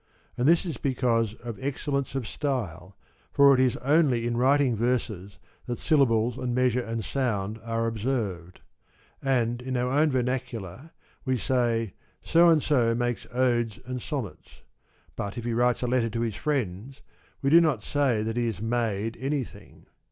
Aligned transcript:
And 0.35 0.47
this 0.47 0.65
is 0.65 0.77
because 0.77 1.35
of 1.43 1.59
excellence 1.61 2.15
of 2.15 2.27
style, 2.27 2.97
for 3.31 3.53
it 3.53 3.59
is 3.59 3.77
only 3.83 4.25
in 4.25 4.35
writing 4.35 4.75
verses 4.75 5.37
that 5.67 5.77
syllables 5.77 6.39
and 6.39 6.55
measure 6.55 6.81
and 6.81 7.05
sound 7.05 7.59
are 7.63 7.85
observed. 7.85 8.61
And 9.21 9.61
in 9.61 9.77
our 9.77 9.91
own 9.91 10.09
vernacular 10.09 10.89
we 11.23 11.37
say 11.37 11.93
* 12.09 12.23
so 12.33 12.49
and 12.49 12.63
so 12.63 12.95
makes 12.95 13.27
Odes 13.31 13.77
and 13.85 14.01
Sonnets,' 14.01 14.63
but 15.15 15.37
if 15.37 15.45
he 15.45 15.53
writes 15.53 15.83
a 15.83 15.87
letter 15.87 16.09
to 16.09 16.21
his 16.21 16.35
friends 16.35 17.03
we 17.43 17.51
do 17.51 17.61
not 17.61 17.83
say 17.83 18.23
that 18.23 18.37
he 18.37 18.47
has 18.47 18.59
* 18.59 18.59
made' 18.59 19.15
any 19.21 19.43
thing. 19.43 19.85